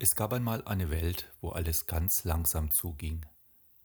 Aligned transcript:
Es 0.00 0.14
gab 0.14 0.32
einmal 0.32 0.64
eine 0.64 0.90
Welt, 0.90 1.28
wo 1.40 1.50
alles 1.50 1.86
ganz 1.86 2.22
langsam 2.22 2.70
zuging. 2.70 3.26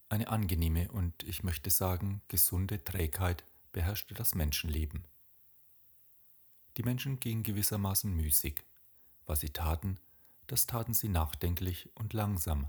Eine 0.10 0.28
angenehme 0.28 0.92
und 0.92 1.24
ich 1.24 1.42
möchte 1.42 1.72
sagen 1.72 2.22
gesunde 2.28 2.84
Trägheit 2.84 3.44
beherrschte 3.72 4.14
das 4.14 4.36
Menschenleben. 4.36 5.08
Die 6.78 6.84
Menschen 6.84 7.20
gingen 7.20 7.42
gewissermaßen 7.42 8.14
müßig. 8.14 8.64
Was 9.26 9.40
sie 9.40 9.50
taten, 9.50 10.00
das 10.46 10.68
taten 10.68 10.94
sie 10.94 11.10
nachdenklich 11.10 11.90
und 11.96 12.14
langsam. 12.14 12.68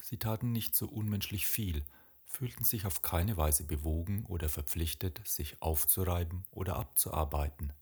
Sie 0.00 0.18
taten 0.18 0.50
nicht 0.50 0.74
so 0.74 0.88
unmenschlich 0.88 1.46
viel, 1.46 1.84
fühlten 2.24 2.64
sich 2.64 2.86
auf 2.86 3.02
keine 3.02 3.36
Weise 3.36 3.64
bewogen 3.64 4.24
oder 4.24 4.48
verpflichtet, 4.48 5.20
sich 5.26 5.60
aufzureiben 5.60 6.46
oder 6.52 6.76
abzuarbeiten. 6.76 7.74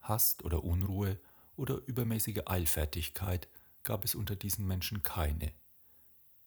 Hast 0.00 0.44
oder 0.44 0.64
Unruhe 0.64 1.18
oder 1.56 1.76
übermäßige 1.86 2.42
Eilfertigkeit 2.46 3.48
gab 3.84 4.04
es 4.04 4.14
unter 4.14 4.36
diesen 4.36 4.66
Menschen 4.66 5.02
keine. 5.02 5.52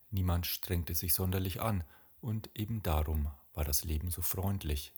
Niemand 0.10 0.46
strengte 0.46 0.94
sich 0.96 1.14
sonderlich 1.14 1.62
an, 1.62 1.84
und 2.22 2.50
eben 2.56 2.82
darum 2.82 3.30
war 3.54 3.66
das 3.66 3.84
Leben 3.84 4.10
so 4.10 4.22
freundlich. 4.22 4.94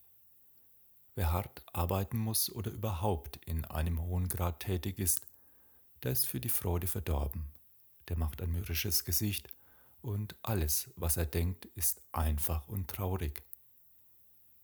Wer 1.16 1.34
hart 1.34 1.66
arbeiten 1.74 2.18
muss 2.18 2.50
oder 2.50 2.72
überhaupt 2.72 3.38
in 3.46 3.66
einem 3.66 4.02
hohen 4.02 4.30
Grad 4.30 4.62
tätig 4.62 5.00
ist, 5.00 5.26
der 6.04 6.12
ist 6.12 6.26
für 6.26 6.40
die 6.40 6.50
Freude 6.50 6.88
verdorben, 6.88 7.52
der 8.08 8.18
macht 8.18 8.42
ein 8.42 8.52
mürrisches 8.52 9.04
Gesicht, 9.04 9.50
und 10.02 10.36
alles, 10.44 10.92
was 10.96 11.18
er 11.18 11.26
denkt, 11.26 11.66
ist 11.66 12.02
einfach 12.12 12.68
und 12.68 12.88
traurig. 12.88 13.44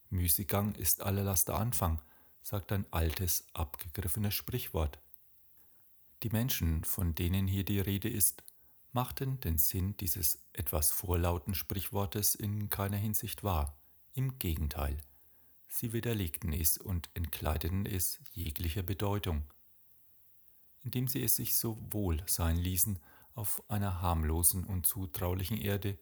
Müßiggang 0.10 0.76
ist 0.76 1.02
aller 1.02 1.24
Laster 1.24 1.56
Anfang, 1.56 2.02
sagt 2.44 2.72
ein 2.72 2.86
altes, 2.92 3.48
abgegriffenes 3.54 4.36
Sprichwort. 4.36 5.00
Die 6.24 6.30
Menschen, 6.30 6.86
von 6.86 7.16
denen 7.16 7.48
hier 7.48 7.66
die 7.66 7.82
Rede 7.82 8.10
ist, 8.10 8.44
machten 8.94 9.42
den 9.42 9.58
Sinn 9.58 9.98
dieses 9.98 10.40
etwas 10.54 10.90
vorlauten 10.90 11.54
Sprichwortes 11.54 12.34
in 12.34 12.70
keiner 12.70 12.96
Hinsicht 12.96 13.44
wahr. 13.44 13.78
Im 14.14 14.40
Gegenteil, 14.40 14.98
sie 15.68 15.92
widerlegten 15.92 16.54
es 16.54 16.78
und 16.78 17.10
entkleideten 17.14 17.86
es 17.86 18.22
jeglicher 18.32 18.84
Bedeutung. 18.84 19.44
Indem 20.82 21.10
sie 21.10 21.22
es 21.22 21.36
sich 21.36 21.58
so 21.58 21.78
wohl 21.92 22.24
sein 22.26 22.56
ließen 22.56 23.00
auf 23.36 23.62
einer 23.70 24.02
harmlosen 24.02 24.64
und 24.64 24.86
zutraulichen 24.86 25.58
Erde, 25.58 25.98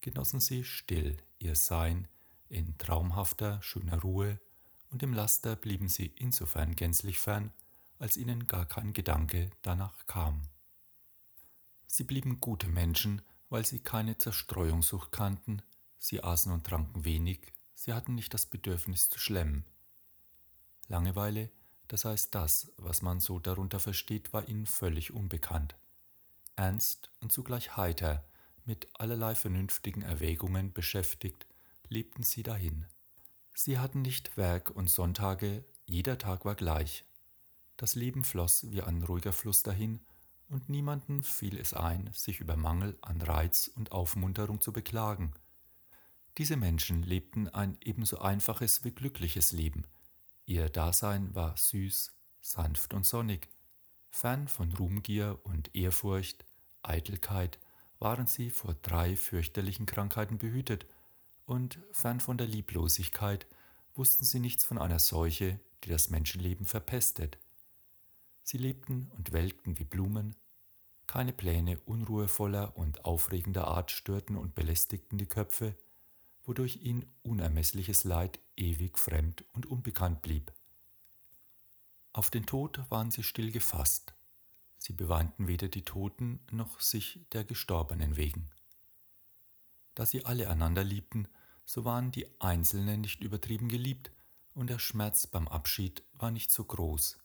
genossen 0.00 0.40
sie 0.40 0.64
still 0.64 1.18
ihr 1.38 1.54
Sein 1.54 2.08
in 2.48 2.78
traumhafter, 2.78 3.60
schöner 3.60 4.00
Ruhe, 4.00 4.40
und 4.88 5.02
im 5.02 5.12
Laster 5.12 5.54
blieben 5.56 5.88
sie 5.88 6.06
insofern 6.16 6.76
gänzlich 6.76 7.18
fern, 7.18 7.52
als 7.98 8.16
ihnen 8.16 8.46
gar 8.46 8.66
kein 8.66 8.92
Gedanke 8.92 9.50
danach 9.62 10.06
kam. 10.06 10.42
Sie 11.86 12.04
blieben 12.04 12.40
gute 12.40 12.68
Menschen, 12.68 13.22
weil 13.48 13.64
sie 13.64 13.78
keine 13.78 14.18
Zerstreuungssucht 14.18 15.12
kannten, 15.12 15.62
sie 15.98 16.22
aßen 16.22 16.52
und 16.52 16.66
tranken 16.66 17.04
wenig, 17.04 17.52
sie 17.74 17.92
hatten 17.92 18.14
nicht 18.14 18.34
das 18.34 18.46
Bedürfnis 18.46 19.08
zu 19.08 19.18
schlemmen. 19.18 19.64
Langeweile, 20.88 21.50
das 21.88 22.04
heißt 22.04 22.34
das, 22.34 22.72
was 22.76 23.02
man 23.02 23.20
so 23.20 23.38
darunter 23.38 23.80
versteht, 23.80 24.32
war 24.32 24.48
ihnen 24.48 24.66
völlig 24.66 25.12
unbekannt. 25.12 25.76
Ernst 26.56 27.10
und 27.20 27.32
zugleich 27.32 27.76
heiter, 27.76 28.24
mit 28.64 28.88
allerlei 28.94 29.34
vernünftigen 29.34 30.02
Erwägungen 30.02 30.72
beschäftigt, 30.72 31.46
lebten 31.88 32.24
sie 32.24 32.42
dahin. 32.42 32.86
Sie 33.54 33.78
hatten 33.78 34.02
nicht 34.02 34.36
Werk 34.36 34.70
und 34.70 34.90
Sonntage, 34.90 35.64
jeder 35.86 36.18
Tag 36.18 36.44
war 36.44 36.56
gleich, 36.56 37.04
das 37.76 37.94
Leben 37.94 38.24
floss 38.24 38.70
wie 38.70 38.82
ein 38.82 39.02
ruhiger 39.02 39.32
Fluss 39.32 39.62
dahin, 39.62 40.00
und 40.48 40.68
niemanden 40.68 41.24
fiel 41.24 41.58
es 41.58 41.74
ein, 41.74 42.10
sich 42.12 42.40
über 42.40 42.56
Mangel 42.56 42.96
an 43.02 43.20
Reiz 43.20 43.68
und 43.74 43.90
Aufmunterung 43.90 44.60
zu 44.60 44.72
beklagen. 44.72 45.34
Diese 46.38 46.56
Menschen 46.56 47.02
lebten 47.02 47.48
ein 47.48 47.76
ebenso 47.82 48.18
einfaches 48.18 48.84
wie 48.84 48.92
glückliches 48.92 49.52
Leben. 49.52 49.84
Ihr 50.44 50.68
Dasein 50.68 51.34
war 51.34 51.56
süß, 51.56 52.12
sanft 52.40 52.94
und 52.94 53.04
sonnig. 53.04 53.48
Fern 54.10 54.46
von 54.46 54.72
Ruhmgier 54.72 55.40
und 55.42 55.74
Ehrfurcht, 55.74 56.44
Eitelkeit, 56.82 57.58
waren 57.98 58.26
sie 58.26 58.50
vor 58.50 58.74
drei 58.74 59.16
fürchterlichen 59.16 59.86
Krankheiten 59.86 60.38
behütet, 60.38 60.86
und 61.46 61.78
fern 61.92 62.20
von 62.20 62.38
der 62.38 62.46
Lieblosigkeit 62.46 63.46
wussten 63.94 64.24
sie 64.24 64.40
nichts 64.40 64.64
von 64.64 64.78
einer 64.78 64.98
Seuche, 64.98 65.60
die 65.84 65.90
das 65.90 66.10
Menschenleben 66.10 66.66
verpestet. 66.66 67.38
Sie 68.46 68.58
lebten 68.58 69.10
und 69.16 69.32
welkten 69.32 69.76
wie 69.76 69.84
Blumen, 69.84 70.36
keine 71.08 71.32
Pläne 71.32 71.80
unruhevoller 71.80 72.76
und 72.76 73.04
aufregender 73.04 73.66
Art 73.66 73.90
störten 73.90 74.36
und 74.36 74.54
belästigten 74.54 75.18
die 75.18 75.26
Köpfe, 75.26 75.76
wodurch 76.44 76.76
ihnen 76.76 77.10
unermessliches 77.24 78.04
Leid 78.04 78.38
ewig 78.54 78.98
fremd 78.98 79.44
und 79.52 79.66
unbekannt 79.66 80.22
blieb. 80.22 80.52
Auf 82.12 82.30
den 82.30 82.46
Tod 82.46 82.88
waren 82.88 83.10
sie 83.10 83.24
still 83.24 83.50
gefasst, 83.50 84.14
sie 84.78 84.92
beweinten 84.92 85.48
weder 85.48 85.66
die 85.66 85.82
Toten 85.82 86.38
noch 86.52 86.78
sich 86.78 87.26
der 87.32 87.42
Gestorbenen 87.42 88.16
wegen. 88.16 88.48
Da 89.96 90.06
sie 90.06 90.24
alle 90.24 90.48
einander 90.48 90.84
liebten, 90.84 91.26
so 91.64 91.84
waren 91.84 92.12
die 92.12 92.28
Einzelnen 92.40 93.00
nicht 93.00 93.24
übertrieben 93.24 93.68
geliebt, 93.68 94.12
und 94.54 94.70
der 94.70 94.78
Schmerz 94.78 95.26
beim 95.26 95.48
Abschied 95.48 96.04
war 96.12 96.30
nicht 96.30 96.52
so 96.52 96.62
groß, 96.62 97.18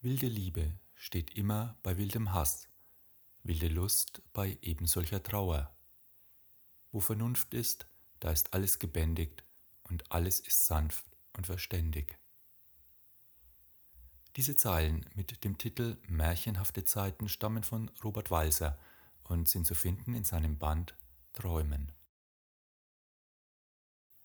Wilde 0.00 0.28
Liebe 0.28 0.78
steht 0.94 1.34
immer 1.34 1.76
bei 1.82 1.96
wildem 1.96 2.32
Hass, 2.32 2.68
wilde 3.42 3.66
Lust 3.66 4.22
bei 4.32 4.56
ebensolcher 4.62 5.20
Trauer. 5.24 5.76
Wo 6.92 7.00
Vernunft 7.00 7.52
ist, 7.52 7.88
da 8.20 8.30
ist 8.30 8.54
alles 8.54 8.78
gebändigt 8.78 9.42
und 9.82 10.12
alles 10.12 10.38
ist 10.38 10.66
sanft 10.66 11.04
und 11.32 11.48
verständig. 11.48 12.16
Diese 14.36 14.54
Zeilen 14.54 15.04
mit 15.16 15.42
dem 15.42 15.58
Titel 15.58 15.98
Märchenhafte 16.06 16.84
Zeiten 16.84 17.28
stammen 17.28 17.64
von 17.64 17.90
Robert 18.04 18.30
Walser 18.30 18.78
und 19.24 19.48
sind 19.48 19.66
zu 19.66 19.74
finden 19.74 20.14
in 20.14 20.22
seinem 20.22 20.58
Band 20.58 20.96
Träumen. 21.32 21.90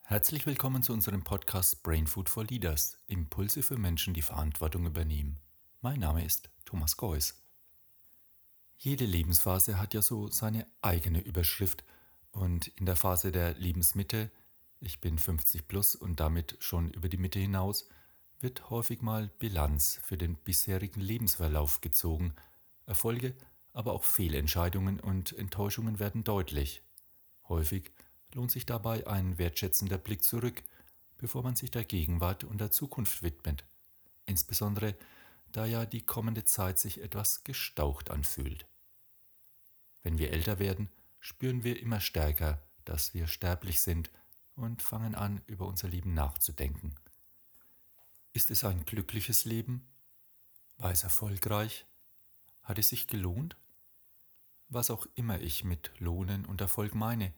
Herzlich 0.04 0.46
willkommen 0.46 0.84
zu 0.84 0.94
unserem 0.94 1.24
Podcast 1.24 1.82
Brain 1.82 2.06
Food 2.06 2.30
for 2.30 2.44
Leaders, 2.44 3.00
Impulse 3.08 3.64
für 3.64 3.78
Menschen, 3.78 4.14
die 4.14 4.22
Verantwortung 4.22 4.86
übernehmen. 4.86 5.43
Mein 5.84 6.00
Name 6.00 6.24
ist 6.24 6.50
Thomas 6.64 6.96
Geuss. 6.96 7.44
Jede 8.78 9.04
Lebensphase 9.04 9.78
hat 9.78 9.94
ja 9.94 10.02
so 10.02 10.30
seine 10.30 10.66
eigene 10.82 11.20
Überschrift 11.20 11.84
und 12.32 12.70
in 12.80 12.86
der 12.86 12.96
Phase 12.96 13.34
der 13.34 13.56
Lebensmitte, 13.56 14.32
ich 14.80 15.02
bin 15.02 15.18
50 15.18 15.68
plus 15.68 15.94
und 15.94 16.22
damit 16.22 16.56
schon 16.60 16.92
über 16.92 17.10
die 17.10 17.18
Mitte 17.18 17.40
hinaus, 17.40 17.90
wird 18.40 18.70
häufig 18.70 19.02
mal 19.02 19.28
Bilanz 19.40 20.00
für 20.02 20.16
den 20.16 20.36
bisherigen 20.38 21.02
Lebensverlauf 21.02 21.82
gezogen. 21.82 22.34
Erfolge, 22.86 23.36
aber 23.74 23.92
auch 23.92 24.06
Fehlentscheidungen 24.06 25.02
und 25.02 25.38
Enttäuschungen 25.38 26.00
werden 26.00 26.24
deutlich. 26.24 26.82
Häufig 27.50 27.92
lohnt 28.34 28.52
sich 28.52 28.66
dabei 28.66 29.06
ein 29.06 29.38
wertschätzender 29.38 29.98
Blick 29.98 30.24
zurück, 30.24 30.64
bevor 31.18 31.44
man 31.44 31.58
sich 31.58 31.72
der 31.72 31.84
Gegenwart 31.84 32.46
und 32.46 32.62
der 32.62 32.72
Zukunft 32.72 33.22
widmet. 33.22 33.66
Insbesondere 34.26 34.96
da 35.54 35.66
ja 35.66 35.86
die 35.86 36.02
kommende 36.02 36.44
Zeit 36.44 36.80
sich 36.80 37.02
etwas 37.02 37.44
gestaucht 37.44 38.12
anfühlt. 38.12 38.68
Wenn 40.02 40.18
wir 40.18 40.32
älter 40.32 40.60
werden, 40.60 40.90
spüren 41.20 41.64
wir 41.64 41.80
immer 41.80 42.02
stärker, 42.02 42.62
dass 42.84 43.14
wir 43.14 43.28
sterblich 43.28 43.80
sind 43.80 44.12
und 44.56 44.82
fangen 44.82 45.16
an, 45.16 45.42
über 45.48 45.68
unser 45.68 45.88
Leben 45.88 46.14
nachzudenken. 46.14 46.96
Ist 48.34 48.52
es 48.52 48.64
ein 48.64 48.84
glückliches 48.86 49.46
Leben? 49.46 49.88
War 50.78 50.92
es 50.92 51.04
erfolgreich? 51.04 51.86
Hat 52.64 52.80
es 52.80 52.90
sich 52.90 53.08
gelohnt? 53.08 53.56
Was 54.70 54.90
auch 54.90 55.06
immer 55.16 55.40
ich 55.40 55.64
mit 55.64 55.92
Lohnen 56.00 56.46
und 56.46 56.60
Erfolg 56.62 56.96
meine, 56.96 57.32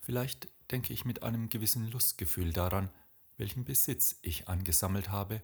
vielleicht 0.00 0.48
denke 0.72 0.92
ich 0.92 1.04
mit 1.04 1.22
einem 1.22 1.48
gewissen 1.48 1.88
Lustgefühl 1.88 2.52
daran, 2.52 2.90
welchen 3.36 3.64
Besitz 3.64 4.18
ich 4.22 4.48
angesammelt 4.48 5.08
habe 5.10 5.40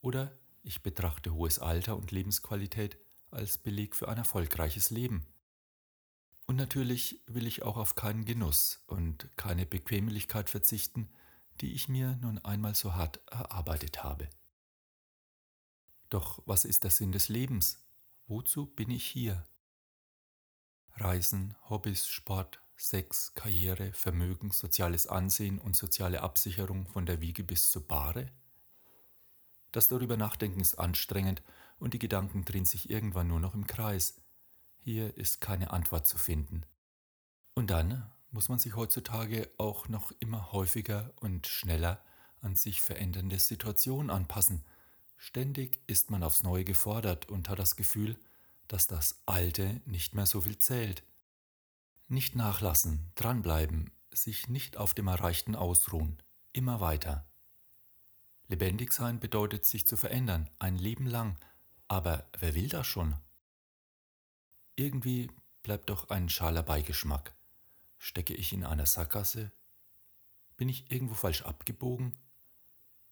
oder 0.00 0.32
ich 0.66 0.82
betrachte 0.82 1.32
hohes 1.32 1.60
Alter 1.60 1.96
und 1.96 2.10
Lebensqualität 2.10 2.98
als 3.30 3.56
Beleg 3.56 3.94
für 3.94 4.08
ein 4.08 4.18
erfolgreiches 4.18 4.90
Leben. 4.90 5.24
Und 6.46 6.56
natürlich 6.56 7.22
will 7.26 7.46
ich 7.46 7.62
auch 7.62 7.76
auf 7.76 7.94
keinen 7.94 8.24
Genuss 8.24 8.82
und 8.86 9.30
keine 9.36 9.64
Bequemlichkeit 9.64 10.50
verzichten, 10.50 11.08
die 11.60 11.72
ich 11.72 11.88
mir 11.88 12.16
nun 12.16 12.38
einmal 12.38 12.74
so 12.74 12.94
hart 12.94 13.20
erarbeitet 13.30 14.02
habe. 14.02 14.28
Doch 16.10 16.42
was 16.46 16.64
ist 16.64 16.82
der 16.82 16.90
Sinn 16.90 17.12
des 17.12 17.28
Lebens? 17.28 17.84
Wozu 18.26 18.66
bin 18.66 18.90
ich 18.90 19.04
hier? 19.04 19.46
Reisen, 20.94 21.54
Hobbys, 21.68 22.08
Sport, 22.08 22.60
Sex, 22.76 23.34
Karriere, 23.34 23.92
Vermögen, 23.92 24.50
soziales 24.50 25.06
Ansehen 25.06 25.58
und 25.58 25.76
soziale 25.76 26.22
Absicherung 26.22 26.88
von 26.88 27.06
der 27.06 27.20
Wiege 27.20 27.44
bis 27.44 27.70
zur 27.70 27.86
Bahre? 27.86 28.32
Das 29.76 29.88
darüber 29.88 30.16
nachdenken 30.16 30.60
ist 30.60 30.78
anstrengend 30.78 31.42
und 31.78 31.92
die 31.92 31.98
Gedanken 31.98 32.46
drehen 32.46 32.64
sich 32.64 32.88
irgendwann 32.88 33.28
nur 33.28 33.40
noch 33.40 33.54
im 33.54 33.66
Kreis. 33.66 34.22
Hier 34.78 35.14
ist 35.18 35.42
keine 35.42 35.70
Antwort 35.70 36.06
zu 36.06 36.16
finden. 36.16 36.62
Und 37.52 37.68
dann 37.70 38.10
muss 38.30 38.48
man 38.48 38.58
sich 38.58 38.74
heutzutage 38.74 39.50
auch 39.58 39.86
noch 39.90 40.12
immer 40.18 40.50
häufiger 40.52 41.12
und 41.20 41.46
schneller 41.46 42.02
an 42.40 42.56
sich 42.56 42.80
verändernde 42.80 43.38
Situationen 43.38 44.08
anpassen. 44.08 44.64
Ständig 45.18 45.78
ist 45.86 46.10
man 46.10 46.22
aufs 46.22 46.42
Neue 46.42 46.64
gefordert 46.64 47.28
und 47.28 47.50
hat 47.50 47.58
das 47.58 47.76
Gefühl, 47.76 48.18
dass 48.68 48.86
das 48.86 49.20
Alte 49.26 49.82
nicht 49.84 50.14
mehr 50.14 50.24
so 50.24 50.40
viel 50.40 50.58
zählt. 50.58 51.02
Nicht 52.08 52.34
nachlassen, 52.34 53.12
dranbleiben, 53.14 53.90
sich 54.10 54.48
nicht 54.48 54.78
auf 54.78 54.94
dem 54.94 55.08
Erreichten 55.08 55.54
ausruhen, 55.54 56.16
immer 56.54 56.80
weiter. 56.80 57.26
Lebendig 58.48 58.92
sein 58.92 59.18
bedeutet 59.18 59.66
sich 59.66 59.86
zu 59.86 59.96
verändern, 59.96 60.48
ein 60.58 60.76
Leben 60.76 61.06
lang, 61.06 61.36
aber 61.88 62.28
wer 62.38 62.54
will 62.54 62.68
das 62.68 62.86
schon? 62.86 63.16
Irgendwie 64.76 65.30
bleibt 65.62 65.90
doch 65.90 66.10
ein 66.10 66.28
schaler 66.28 66.62
Beigeschmack. 66.62 67.34
Stecke 67.98 68.34
ich 68.34 68.52
in 68.52 68.64
einer 68.64 68.86
Sackgasse? 68.86 69.50
Bin 70.56 70.68
ich 70.68 70.90
irgendwo 70.90 71.14
falsch 71.14 71.42
abgebogen? 71.42 72.12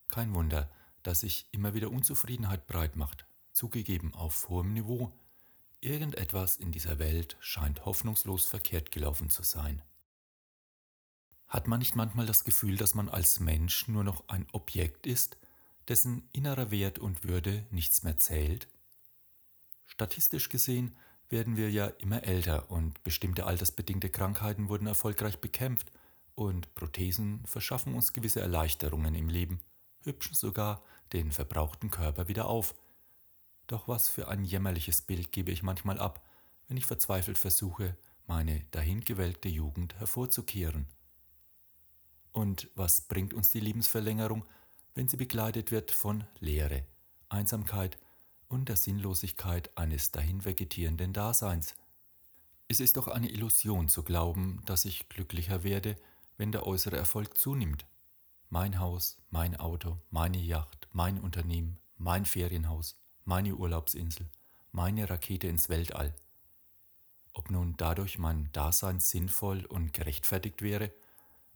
Kein 0.08 0.34
Wunder, 0.34 0.70
dass 1.02 1.20
sich 1.20 1.48
immer 1.50 1.74
wieder 1.74 1.90
Unzufriedenheit 1.90 2.66
breit 2.66 2.96
macht, 2.96 3.26
zugegeben 3.52 4.14
auf 4.14 4.48
hohem 4.48 4.72
Niveau. 4.72 5.12
Irgendetwas 5.80 6.56
in 6.56 6.70
dieser 6.70 6.98
Welt 6.98 7.36
scheint 7.40 7.84
hoffnungslos 7.84 8.46
verkehrt 8.46 8.90
gelaufen 8.90 9.30
zu 9.30 9.42
sein. 9.42 9.82
Hat 11.54 11.68
man 11.68 11.78
nicht 11.78 11.94
manchmal 11.94 12.26
das 12.26 12.42
Gefühl, 12.42 12.76
dass 12.76 12.96
man 12.96 13.08
als 13.08 13.38
Mensch 13.38 13.86
nur 13.86 14.02
noch 14.02 14.28
ein 14.28 14.44
Objekt 14.50 15.06
ist, 15.06 15.38
dessen 15.86 16.28
innerer 16.32 16.72
Wert 16.72 16.98
und 16.98 17.22
Würde 17.22 17.64
nichts 17.70 18.02
mehr 18.02 18.18
zählt? 18.18 18.66
Statistisch 19.86 20.48
gesehen 20.48 20.96
werden 21.30 21.56
wir 21.56 21.70
ja 21.70 21.86
immer 21.86 22.24
älter 22.24 22.72
und 22.72 23.00
bestimmte 23.04 23.46
altersbedingte 23.46 24.10
Krankheiten 24.10 24.68
wurden 24.68 24.88
erfolgreich 24.88 25.38
bekämpft 25.38 25.92
und 26.34 26.74
Prothesen 26.74 27.46
verschaffen 27.46 27.94
uns 27.94 28.12
gewisse 28.12 28.40
Erleichterungen 28.40 29.14
im 29.14 29.28
Leben, 29.28 29.60
hübschen 30.00 30.34
sogar 30.34 30.82
den 31.12 31.30
verbrauchten 31.30 31.88
Körper 31.88 32.26
wieder 32.26 32.46
auf. 32.46 32.74
Doch 33.68 33.86
was 33.86 34.08
für 34.08 34.26
ein 34.26 34.42
jämmerliches 34.42 35.02
Bild 35.02 35.30
gebe 35.30 35.52
ich 35.52 35.62
manchmal 35.62 36.00
ab, 36.00 36.26
wenn 36.66 36.78
ich 36.78 36.86
verzweifelt 36.86 37.38
versuche, 37.38 37.96
meine 38.26 38.64
dahingewelkte 38.72 39.48
Jugend 39.48 39.94
hervorzukehren. 40.00 40.88
Und 42.34 42.68
was 42.74 43.00
bringt 43.00 43.32
uns 43.32 43.52
die 43.52 43.60
Lebensverlängerung, 43.60 44.44
wenn 44.96 45.08
sie 45.08 45.16
begleitet 45.16 45.70
wird 45.70 45.92
von 45.92 46.24
Leere, 46.40 46.84
Einsamkeit 47.28 47.96
und 48.48 48.68
der 48.68 48.74
Sinnlosigkeit 48.74 49.70
eines 49.78 50.10
dahinvegetierenden 50.10 51.12
Daseins? 51.12 51.76
Es 52.66 52.80
ist 52.80 52.96
doch 52.96 53.06
eine 53.06 53.30
Illusion 53.30 53.88
zu 53.88 54.02
glauben, 54.02 54.60
dass 54.66 54.84
ich 54.84 55.08
glücklicher 55.08 55.62
werde, 55.62 55.94
wenn 56.36 56.50
der 56.50 56.66
äußere 56.66 56.96
Erfolg 56.96 57.38
zunimmt. 57.38 57.86
Mein 58.50 58.80
Haus, 58.80 59.16
mein 59.30 59.54
Auto, 59.56 60.00
meine 60.10 60.38
Yacht, 60.38 60.88
mein 60.92 61.20
Unternehmen, 61.20 61.78
mein 61.98 62.24
Ferienhaus, 62.24 62.98
meine 63.24 63.54
Urlaubsinsel, 63.54 64.28
meine 64.72 65.08
Rakete 65.08 65.46
ins 65.46 65.68
Weltall. 65.68 66.12
Ob 67.32 67.52
nun 67.52 67.74
dadurch 67.76 68.18
mein 68.18 68.50
Dasein 68.50 68.98
sinnvoll 68.98 69.66
und 69.66 69.92
gerechtfertigt 69.92 70.62
wäre, 70.62 70.92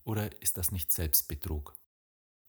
oder 0.08 0.40
ist 0.40 0.56
das 0.56 0.72
nicht 0.72 0.90
Selbstbetrug? 0.90 1.76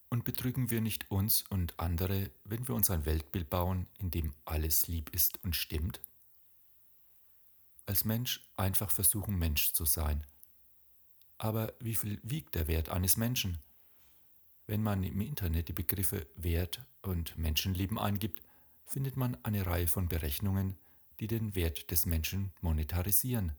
Und 0.07 0.23
betrügen 0.23 0.69
wir 0.69 0.79
nicht 0.79 1.11
uns 1.11 1.44
und 1.50 1.77
andere, 1.77 2.31
wenn 2.45 2.65
wir 2.69 2.73
uns 2.73 2.89
ein 2.89 3.06
Weltbild 3.06 3.50
bauen, 3.50 3.85
in 4.00 4.09
dem 4.11 4.33
alles 4.45 4.88
lieb 4.88 5.13
ist 5.13 5.44
und 5.44 5.57
stimmt? 5.57 6.00
Als 7.85 8.06
Mensch 8.06 8.50
einfach 8.56 8.91
versuchen, 8.91 9.38
Mensch 9.38 9.73
zu 9.73 9.83
sein. 9.83 10.23
Aber 11.38 11.73
wie 11.81 11.95
viel 11.95 12.21
wiegt 12.23 12.56
der 12.56 12.67
Wert 12.67 12.88
eines 12.88 13.17
Menschen? 13.17 13.57
Wenn 14.65 14.81
man 14.81 15.03
im 15.03 15.19
Internet 15.19 15.67
die 15.67 15.73
Begriffe 15.73 16.27
Wert 16.38 16.85
und 17.01 17.38
Menschenleben 17.38 18.00
eingibt, 18.00 18.41
findet 18.85 19.17
man 19.17 19.38
eine 19.44 19.65
Reihe 19.65 19.88
von 19.88 20.07
Berechnungen, 20.07 20.77
die 21.19 21.27
den 21.27 21.56
Wert 21.56 21.91
des 21.91 22.06
Menschen 22.06 22.53
monetarisieren. 22.61 23.51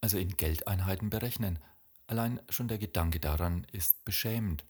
Also 0.00 0.18
in 0.18 0.36
Geldeinheiten 0.36 1.08
berechnen, 1.08 1.60
Allein 2.08 2.40
schon 2.48 2.68
der 2.68 2.78
Gedanke 2.78 3.18
daran 3.18 3.66
ist 3.72 4.04
beschämend. 4.04 4.64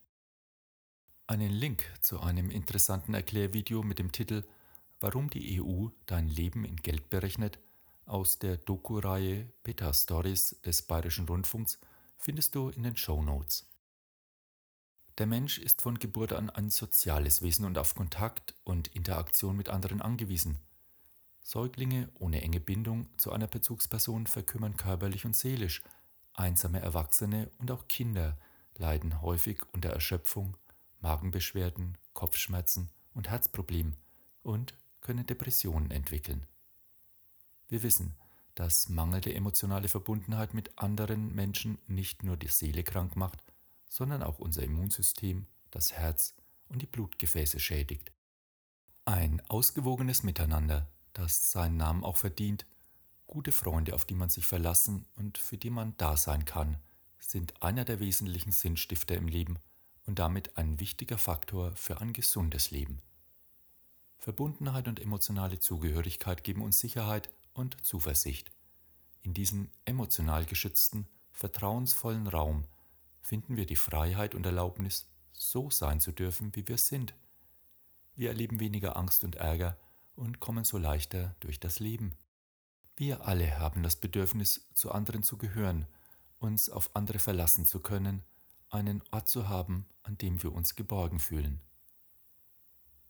Einen 1.27 1.51
Link 1.51 1.85
zu 2.01 2.21
einem 2.21 2.51
interessanten 2.51 3.13
Erklärvideo 3.13 3.83
mit 3.83 3.99
dem 3.99 4.13
Titel 4.13 4.45
Warum 5.01 5.29
die 5.29 5.61
EU 5.61 5.89
dein 6.07 6.29
Leben 6.29 6.65
in 6.65 6.77
Geld 6.77 7.11
berechnet 7.11 7.59
aus 8.07 8.39
der 8.39 8.57
Doku-Reihe 8.57 9.53
Beta 9.63 9.93
Stories 9.93 10.61
des 10.63 10.83
Bayerischen 10.83 11.27
Rundfunks 11.27 11.79
findest 12.17 12.55
du 12.55 12.71
in 12.71 12.85
den 12.85 12.97
Show 12.97 13.23
Notes. 13.23 13.67
Der 15.19 15.27
Mensch 15.27 15.59
ist 15.59 15.83
von 15.83 15.99
Geburt 15.99 16.33
an 16.33 16.49
ein 16.49 16.71
soziales 16.71 17.43
Wesen 17.43 17.67
und 17.67 17.77
auf 17.77 17.95
Kontakt 17.95 18.55
und 18.65 18.89
Interaktion 18.89 19.57
mit 19.57 19.69
anderen 19.69 20.01
angewiesen. 20.01 20.59
Säuglinge 21.43 22.09
ohne 22.15 22.41
enge 22.41 22.61
Bindung 22.61 23.09
zu 23.19 23.33
einer 23.33 23.47
Bezugsperson 23.47 24.27
verkümmern 24.27 24.79
körperlich 24.79 25.27
und 25.27 25.37
seelisch– 25.37 25.83
Einsame 26.37 26.81
Erwachsene 26.81 27.51
und 27.59 27.71
auch 27.71 27.89
Kinder 27.89 28.37
leiden 28.77 29.23
häufig 29.23 29.63
unter 29.73 29.91
Erschöpfung, 29.91 30.57
Magenbeschwerden, 31.01 31.97
Kopfschmerzen 32.13 32.91
und 33.15 33.31
Herzproblemen 33.31 33.97
und 34.43 34.75
können 35.01 35.27
Depressionen 35.27 35.91
entwickeln. 35.91 36.47
Wir 37.69 37.83
wissen, 37.83 38.15
dass 38.55 38.89
mangelnde 38.89 39.35
emotionale 39.35 39.89
Verbundenheit 39.89 40.55
mit 40.55 40.79
anderen 40.79 41.35
Menschen 41.35 41.79
nicht 41.87 42.23
nur 42.23 42.37
die 42.37 42.49
Seele 42.49 42.83
krank 42.85 43.17
macht, 43.17 43.43
sondern 43.89 44.23
auch 44.23 44.39
unser 44.39 44.63
Immunsystem, 44.63 45.47
das 45.71 45.93
Herz 45.93 46.35
und 46.69 46.83
die 46.83 46.87
Blutgefäße 46.87 47.61
schädigt. 47.61 48.13
Ein 49.05 49.43
ausgewogenes 49.49 50.23
Miteinander, 50.23 50.89
das 51.13 51.51
seinen 51.51 51.77
Namen 51.77 52.03
auch 52.03 52.17
verdient, 52.17 52.67
Gute 53.27 53.53
Freunde, 53.53 53.95
auf 53.95 54.05
die 54.05 54.15
man 54.15 54.29
sich 54.29 54.47
verlassen 54.47 55.05
und 55.17 55.39
für 55.39 55.59
die 55.59 55.71
man 55.71 55.95
da 55.97 56.17
sein 56.17 56.45
kann, 56.45 56.79
sind 57.19 57.61
einer 57.63 57.85
der 57.85 57.99
wesentlichen 57.99 58.53
Sinnstifter 58.53 59.17
im 59.17 59.27
Leben 59.27 59.59
und 60.05 60.19
damit 60.19 60.57
ein 60.57 60.79
wichtiger 60.79 61.19
Faktor 61.19 61.75
für 61.75 62.01
ein 62.01 62.13
gesundes 62.13 62.71
Leben. 62.71 63.03
Verbundenheit 64.19 64.89
und 64.89 65.01
emotionale 65.01 65.59
Zugehörigkeit 65.59 66.45
geben 66.45 66.63
uns 66.63 66.79
Sicherheit 66.79 67.31
und 67.53 67.85
Zuversicht. 67.85 68.51
In 69.23 69.35
diesem 69.35 69.71
emotional 69.85 70.45
geschützten, 70.47 71.09
vertrauensvollen 71.33 72.29
Raum 72.29 72.65
finden 73.21 73.57
wir 73.57 73.67
die 73.67 73.77
Freiheit 73.77 74.35
und 74.35 74.47
Erlaubnis, 74.47 75.09
so 75.33 75.69
sein 75.71 76.01
zu 76.01 76.13
dürfen, 76.13 76.55
wie 76.55 76.67
wir 76.69 76.79
sind. 76.79 77.15
Wir 78.15 78.31
erleben 78.31 78.61
weniger 78.61 78.97
Angst 78.97 79.25
und 79.25 79.37
Ärger 79.37 79.77
und 80.15 80.41
kommen 80.41 80.65
so 80.65 80.79
leichter 80.79 81.35
durch 81.41 81.61
das 81.61 81.81
Leben. 81.81 82.17
Wir 82.97 83.27
alle 83.27 83.59
haben 83.59 83.83
das 83.83 83.97
Bedürfnis, 83.97 84.69
zu 84.73 84.91
anderen 84.91 85.23
zu 85.23 85.37
gehören, 85.37 85.87
uns 86.39 86.71
auf 86.71 86.97
andere 86.97 87.19
verlassen 87.19 87.67
zu 87.67 87.81
können, 87.81 88.23
einen 88.71 89.03
Ort 89.11 89.29
zu 89.29 89.49
haben, 89.49 89.87
an 90.03 90.17
dem 90.17 90.43
wir 90.43 90.53
uns 90.53 90.77
geborgen 90.77 91.21
fühlen. 91.21 91.61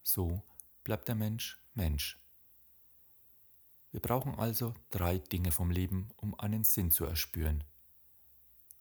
So 0.02 0.43
bleibt 0.83 1.07
der 1.07 1.14
Mensch 1.14 1.61
Mensch. 1.75 2.19
Wir 3.93 4.00
brauchen 4.00 4.35
also 4.35 4.75
drei 4.90 5.19
Dinge 5.19 5.52
vom 5.52 5.71
Leben, 5.71 6.11
um 6.16 6.38
einen 6.38 6.64
Sinn 6.64 6.90
zu 6.90 7.05
erspüren. 7.05 7.62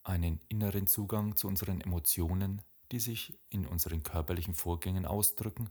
Einen 0.04 0.40
inneren 0.48 0.88
Zugang 0.88 1.36
zu 1.36 1.48
unseren 1.48 1.82
Emotionen, 1.82 2.62
die 2.92 3.00
sich 3.00 3.38
in 3.50 3.68
unseren 3.68 4.02
körperlichen 4.02 4.56
Vorgängen 4.56 5.06
ausdrücken, 5.06 5.70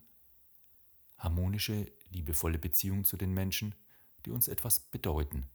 harmonische, 1.19 1.91
liebevolle 2.11 2.59
Beziehungen 2.59 3.05
zu 3.05 3.17
den 3.17 3.33
Menschen, 3.33 3.75
die 4.25 4.31
uns 4.31 4.49
etwas 4.49 4.81
bedeuten 4.81 5.47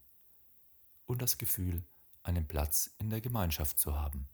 und 1.05 1.21
das 1.21 1.37
Gefühl, 1.37 1.83
einen 2.23 2.47
Platz 2.47 2.91
in 2.97 3.09
der 3.09 3.21
Gemeinschaft 3.21 3.79
zu 3.79 3.95
haben. 3.95 4.27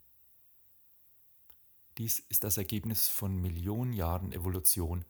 Dies 1.98 2.20
ist 2.20 2.44
das 2.44 2.58
Ergebnis 2.58 3.08
von 3.08 3.36
Millionen 3.36 3.94
Jahren 3.94 4.34
Evolution 4.34 5.06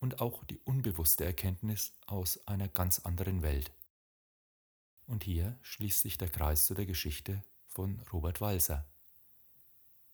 und 0.00 0.20
auch 0.20 0.44
die 0.44 0.58
unbewusste 0.58 1.24
Erkenntnis 1.24 1.94
aus 2.06 2.46
einer 2.46 2.68
ganz 2.68 3.00
anderen 3.00 3.42
Welt. 3.42 3.72
Und 5.06 5.24
hier 5.24 5.58
schließt 5.62 6.00
sich 6.02 6.18
der 6.18 6.28
Kreis 6.28 6.66
zu 6.66 6.74
der 6.74 6.86
Geschichte 6.86 7.42
von 7.68 8.00
Robert 8.12 8.40
Walser. 8.40 8.86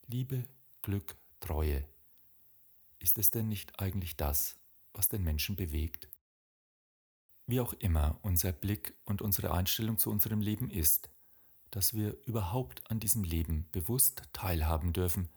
Liebe, 0.06 0.44
Glück, 0.82 1.16
Treue. 1.40 1.84
Ist 2.98 3.18
es 3.18 3.30
denn 3.30 3.48
nicht 3.48 3.80
eigentlich 3.80 4.16
das, 4.16 4.56
was 4.92 5.08
den 5.08 5.24
Menschen 5.24 5.56
bewegt? 5.56 6.08
Wie 7.46 7.60
auch 7.60 7.72
immer 7.74 8.18
unser 8.22 8.52
Blick 8.52 8.94
und 9.04 9.22
unsere 9.22 9.52
Einstellung 9.52 9.98
zu 9.98 10.10
unserem 10.10 10.40
Leben 10.40 10.70
ist, 10.70 11.10
dass 11.70 11.94
wir 11.94 12.16
überhaupt 12.24 12.90
an 12.90 13.00
diesem 13.00 13.22
Leben 13.22 13.68
bewusst 13.70 14.22
teilhaben 14.32 14.92
dürfen, 14.92 15.28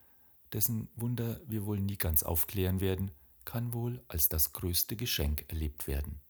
dessen 0.53 0.89
Wunder 0.95 1.39
wir 1.45 1.65
wohl 1.65 1.79
nie 1.79 1.97
ganz 1.97 2.23
aufklären 2.23 2.81
werden, 2.81 3.11
kann 3.45 3.73
wohl 3.73 4.03
als 4.07 4.29
das 4.29 4.53
größte 4.53 4.95
Geschenk 4.95 5.45
erlebt 5.49 5.87
werden. 5.87 6.21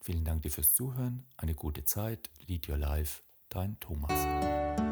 Vielen 0.00 0.24
Dank 0.24 0.42
dir 0.42 0.50
fürs 0.50 0.74
Zuhören, 0.74 1.26
eine 1.36 1.54
gute 1.54 1.84
Zeit, 1.84 2.30
Lead 2.46 2.68
Your 2.68 2.78
Life, 2.78 3.22
dein 3.48 3.78
Thomas. 3.80 4.87